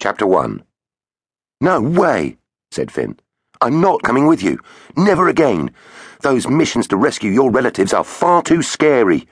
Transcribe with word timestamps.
Chapter 0.00 0.28
1 0.28 0.62
No 1.60 1.80
way, 1.80 2.36
said 2.70 2.92
Finn. 2.92 3.18
I'm 3.60 3.80
not 3.80 4.04
coming 4.04 4.28
with 4.28 4.44
you. 4.44 4.60
Never 4.96 5.26
again. 5.26 5.72
Those 6.20 6.46
missions 6.46 6.86
to 6.88 6.96
rescue 6.96 7.32
your 7.32 7.50
relatives 7.50 7.92
are 7.92 8.04
far 8.04 8.42
too 8.44 8.62
scary. 8.62 9.26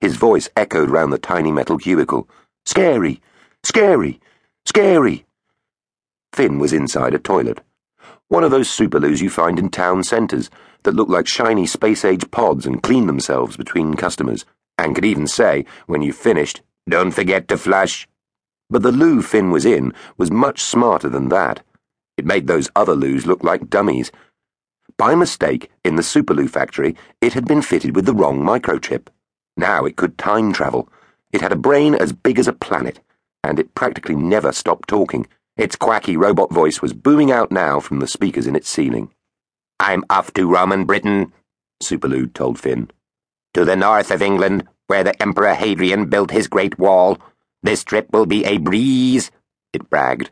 His 0.00 0.16
voice 0.16 0.48
echoed 0.56 0.90
round 0.90 1.12
the 1.12 1.18
tiny 1.18 1.52
metal 1.52 1.78
cubicle. 1.78 2.28
Scary, 2.66 3.22
scary, 3.62 4.20
scary. 4.66 5.24
Finn 6.32 6.58
was 6.58 6.72
inside 6.72 7.14
a 7.14 7.20
toilet. 7.20 7.60
One 8.26 8.42
of 8.42 8.50
those 8.50 8.68
superloos 8.68 9.22
you 9.22 9.30
find 9.30 9.56
in 9.56 9.68
town 9.68 10.02
centres 10.02 10.50
that 10.82 10.96
look 10.96 11.10
like 11.10 11.28
shiny 11.28 11.64
space 11.64 12.04
age 12.04 12.28
pods 12.32 12.66
and 12.66 12.82
clean 12.82 13.06
themselves 13.06 13.56
between 13.56 13.94
customers, 13.94 14.44
and 14.78 14.96
could 14.96 15.04
even 15.04 15.28
say, 15.28 15.64
when 15.86 16.02
you've 16.02 16.16
finished, 16.16 16.60
don't 16.88 17.12
forget 17.12 17.46
to 17.46 17.56
flush. 17.56 18.08
But 18.72 18.82
the 18.82 18.90
loo 18.90 19.20
Finn 19.20 19.50
was 19.50 19.66
in 19.66 19.92
was 20.16 20.30
much 20.30 20.62
smarter 20.62 21.10
than 21.10 21.28
that. 21.28 21.62
It 22.16 22.24
made 22.24 22.46
those 22.46 22.70
other 22.74 22.94
loos 22.94 23.26
look 23.26 23.44
like 23.44 23.68
dummies. 23.68 24.10
By 24.96 25.14
mistake, 25.14 25.70
in 25.84 25.96
the 25.96 26.02
Superloo 26.02 26.48
factory, 26.48 26.96
it 27.20 27.34
had 27.34 27.46
been 27.46 27.60
fitted 27.60 27.94
with 27.94 28.06
the 28.06 28.14
wrong 28.14 28.40
microchip. 28.40 29.08
Now 29.58 29.84
it 29.84 29.96
could 29.96 30.16
time 30.16 30.54
travel. 30.54 30.88
It 31.32 31.42
had 31.42 31.52
a 31.52 31.66
brain 31.68 31.94
as 31.94 32.14
big 32.14 32.38
as 32.38 32.48
a 32.48 32.54
planet, 32.54 33.00
and 33.44 33.58
it 33.58 33.74
practically 33.74 34.14
never 34.14 34.52
stopped 34.52 34.88
talking. 34.88 35.26
Its 35.58 35.76
quacky 35.76 36.16
robot 36.16 36.50
voice 36.50 36.80
was 36.80 36.94
booming 36.94 37.30
out 37.30 37.52
now 37.52 37.78
from 37.78 38.00
the 38.00 38.08
speakers 38.08 38.46
in 38.46 38.56
its 38.56 38.70
ceiling. 38.70 39.12
I'm 39.80 40.02
off 40.08 40.32
to 40.32 40.50
Roman 40.50 40.86
Britain, 40.86 41.30
Superloo 41.82 42.32
told 42.32 42.58
Finn. 42.58 42.90
To 43.52 43.66
the 43.66 43.76
north 43.76 44.10
of 44.10 44.22
England, 44.22 44.66
where 44.86 45.04
the 45.04 45.20
Emperor 45.20 45.52
Hadrian 45.52 46.06
built 46.06 46.30
his 46.30 46.48
great 46.48 46.78
wall. 46.78 47.18
This 47.62 47.84
trip 47.84 48.08
will 48.12 48.26
be 48.26 48.44
a 48.44 48.58
breeze, 48.58 49.30
it 49.72 49.88
bragged. 49.88 50.30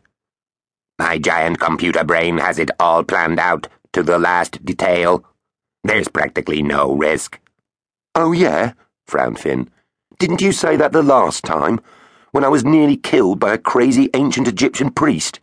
My 0.99 1.17
giant 1.17 1.59
computer 1.59 2.03
brain 2.03 2.37
has 2.37 2.59
it 2.59 2.71
all 2.79 3.03
planned 3.03 3.39
out 3.39 3.67
to 3.93 4.03
the 4.03 4.19
last 4.19 4.63
detail. 4.63 5.23
There's 5.83 6.07
practically 6.07 6.61
no 6.61 6.93
risk. 6.93 7.39
Oh, 8.13 8.33
yeah, 8.33 8.73
frowned 9.07 9.39
Finn. 9.39 9.69
Didn't 10.19 10.41
you 10.41 10.51
say 10.51 10.75
that 10.75 10.91
the 10.91 11.01
last 11.01 11.43
time? 11.43 11.79
When 12.31 12.43
I 12.43 12.49
was 12.49 12.63
nearly 12.63 12.97
killed 12.97 13.39
by 13.39 13.53
a 13.53 13.57
crazy 13.57 14.09
ancient 14.13 14.47
Egyptian 14.47 14.91
priest? 14.91 15.39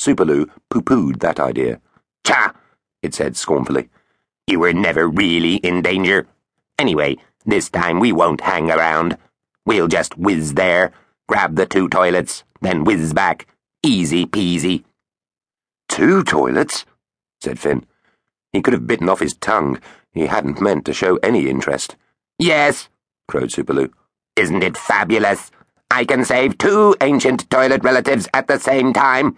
Superloo 0.00 0.48
poo 0.70 0.82
pooed 0.82 1.20
that 1.20 1.38
idea. 1.38 1.80
Cha! 2.26 2.54
it 3.02 3.14
said 3.14 3.36
scornfully. 3.36 3.88
You 4.46 4.60
were 4.60 4.72
never 4.72 5.08
really 5.08 5.56
in 5.56 5.82
danger. 5.82 6.26
Anyway, 6.78 7.18
this 7.44 7.68
time 7.70 8.00
we 8.00 8.12
won't 8.12 8.40
hang 8.40 8.70
around. 8.70 9.16
We'll 9.64 9.88
just 9.88 10.18
whiz 10.18 10.54
there, 10.54 10.92
grab 11.28 11.56
the 11.56 11.66
two 11.66 11.88
toilets, 11.88 12.42
then 12.60 12.84
whiz 12.84 13.12
back. 13.12 13.46
Easy 13.82 14.26
peasy. 14.26 14.84
Two 15.88 16.24
toilets? 16.24 16.84
said 17.40 17.58
Finn. 17.58 17.86
He 18.52 18.60
could 18.60 18.72
have 18.72 18.86
bitten 18.86 19.08
off 19.08 19.20
his 19.20 19.34
tongue. 19.34 19.80
He 20.12 20.26
hadn't 20.26 20.60
meant 20.60 20.84
to 20.86 20.92
show 20.92 21.16
any 21.22 21.48
interest. 21.48 21.96
Yes, 22.38 22.88
crowed 23.28 23.50
Superloo. 23.50 23.92
Isn't 24.36 24.62
it 24.62 24.76
fabulous? 24.76 25.50
I 25.90 26.04
can 26.04 26.24
save 26.24 26.58
two 26.58 26.96
ancient 27.00 27.48
toilet 27.50 27.84
relatives 27.84 28.28
at 28.34 28.48
the 28.48 28.58
same 28.58 28.92
time. 28.92 29.36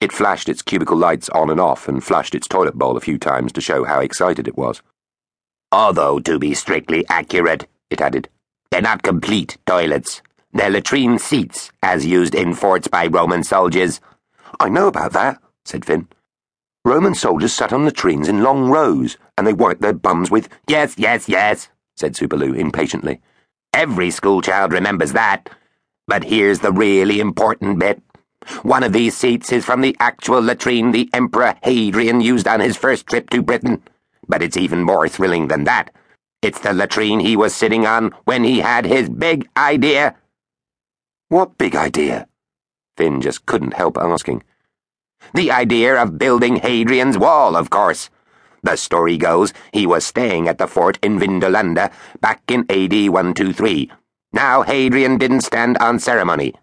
It 0.00 0.12
flashed 0.12 0.48
its 0.48 0.62
cubicle 0.62 0.96
lights 0.96 1.28
on 1.30 1.50
and 1.50 1.60
off 1.60 1.88
and 1.88 2.02
flushed 2.02 2.34
its 2.34 2.48
toilet 2.48 2.74
bowl 2.74 2.96
a 2.96 3.00
few 3.00 3.18
times 3.18 3.52
to 3.52 3.60
show 3.60 3.84
how 3.84 4.00
excited 4.00 4.46
it 4.48 4.56
was. 4.56 4.82
Although, 5.72 6.18
to 6.20 6.38
be 6.38 6.54
strictly 6.54 7.06
accurate, 7.08 7.66
it 7.90 8.00
added, 8.00 8.28
they're 8.70 8.82
not 8.82 9.02
complete 9.02 9.56
toilets. 9.66 10.22
They're 10.54 10.70
latrine 10.70 11.18
seats, 11.18 11.72
as 11.82 12.06
used 12.06 12.32
in 12.32 12.54
forts 12.54 12.86
by 12.86 13.08
Roman 13.08 13.42
soldiers. 13.42 14.00
I 14.60 14.68
know 14.68 14.86
about 14.86 15.12
that, 15.12 15.42
said 15.64 15.84
Finn. 15.84 16.06
Roman 16.84 17.16
soldiers 17.16 17.52
sat 17.52 17.72
on 17.72 17.84
latrines 17.84 18.28
in 18.28 18.44
long 18.44 18.70
rows, 18.70 19.16
and 19.36 19.46
they 19.46 19.52
wiped 19.52 19.80
their 19.80 19.92
bums 19.92 20.30
with. 20.30 20.48
Yes, 20.68 20.94
yes, 20.96 21.28
yes, 21.28 21.70
said 21.96 22.14
Superloo 22.14 22.56
impatiently. 22.56 23.20
Every 23.72 24.10
schoolchild 24.10 24.72
remembers 24.72 25.12
that. 25.12 25.50
But 26.06 26.22
here's 26.22 26.60
the 26.60 26.70
really 26.70 27.18
important 27.18 27.80
bit. 27.80 28.00
One 28.62 28.84
of 28.84 28.92
these 28.92 29.16
seats 29.16 29.50
is 29.50 29.64
from 29.64 29.80
the 29.80 29.96
actual 29.98 30.40
latrine 30.40 30.92
the 30.92 31.10
Emperor 31.12 31.56
Hadrian 31.64 32.20
used 32.20 32.46
on 32.46 32.60
his 32.60 32.76
first 32.76 33.08
trip 33.08 33.28
to 33.30 33.42
Britain. 33.42 33.82
But 34.28 34.42
it's 34.42 34.56
even 34.56 34.84
more 34.84 35.08
thrilling 35.08 35.48
than 35.48 35.64
that. 35.64 35.92
It's 36.42 36.60
the 36.60 36.74
latrine 36.74 37.20
he 37.20 37.36
was 37.36 37.54
sitting 37.54 37.86
on 37.86 38.14
when 38.24 38.44
he 38.44 38.60
had 38.60 38.84
his 38.84 39.08
big 39.08 39.48
idea. 39.56 40.14
What 41.34 41.58
big 41.58 41.74
idea? 41.74 42.28
Finn 42.96 43.20
just 43.20 43.44
couldn't 43.44 43.74
help 43.74 43.98
asking. 43.98 44.44
The 45.34 45.50
idea 45.50 46.00
of 46.00 46.16
building 46.16 46.60
Hadrian's 46.62 47.18
Wall, 47.18 47.56
of 47.56 47.70
course. 47.70 48.08
The 48.62 48.76
story 48.76 49.16
goes 49.16 49.52
he 49.72 49.84
was 49.84 50.04
staying 50.04 50.46
at 50.46 50.58
the 50.58 50.68
fort 50.68 50.96
in 51.02 51.18
Vindolanda 51.18 51.90
back 52.20 52.48
in 52.48 52.60
AD 52.70 53.10
123. 53.10 53.90
Now, 54.32 54.62
Hadrian 54.62 55.18
didn't 55.18 55.40
stand 55.40 55.76
on 55.78 55.98
ceremony. 55.98 56.54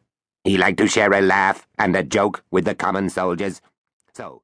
He 0.45 0.57
liked 0.57 0.77
to 0.77 0.87
share 0.87 1.11
a 1.11 1.19
laugh 1.19 1.67
and 1.77 1.93
a 1.93 2.01
joke 2.01 2.41
with 2.49 2.63
the 2.63 2.73
common 2.73 3.09
soldiers. 3.09 3.59
So, 4.13 4.39